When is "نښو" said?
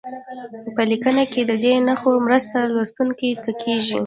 1.87-2.11